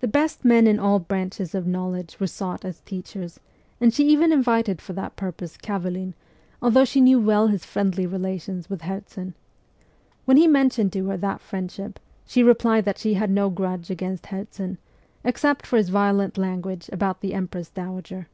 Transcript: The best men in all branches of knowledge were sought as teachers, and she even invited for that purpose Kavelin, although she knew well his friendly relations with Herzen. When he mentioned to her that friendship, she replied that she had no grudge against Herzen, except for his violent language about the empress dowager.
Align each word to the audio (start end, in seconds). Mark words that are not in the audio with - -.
The 0.00 0.08
best 0.08 0.42
men 0.42 0.66
in 0.66 0.78
all 0.78 0.98
branches 0.98 1.54
of 1.54 1.66
knowledge 1.66 2.18
were 2.18 2.26
sought 2.26 2.64
as 2.64 2.80
teachers, 2.80 3.38
and 3.78 3.92
she 3.92 4.08
even 4.08 4.32
invited 4.32 4.80
for 4.80 4.94
that 4.94 5.16
purpose 5.16 5.58
Kavelin, 5.58 6.14
although 6.62 6.86
she 6.86 6.98
knew 7.02 7.20
well 7.20 7.48
his 7.48 7.66
friendly 7.66 8.06
relations 8.06 8.70
with 8.70 8.80
Herzen. 8.80 9.34
When 10.24 10.38
he 10.38 10.46
mentioned 10.46 10.94
to 10.94 11.04
her 11.10 11.18
that 11.18 11.42
friendship, 11.42 12.00
she 12.24 12.42
replied 12.42 12.86
that 12.86 12.96
she 12.96 13.12
had 13.12 13.30
no 13.30 13.50
grudge 13.50 13.90
against 13.90 14.28
Herzen, 14.28 14.78
except 15.24 15.66
for 15.66 15.76
his 15.76 15.90
violent 15.90 16.38
language 16.38 16.88
about 16.90 17.20
the 17.20 17.34
empress 17.34 17.68
dowager. 17.68 18.28